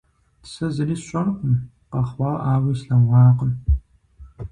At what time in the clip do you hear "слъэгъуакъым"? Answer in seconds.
2.79-3.51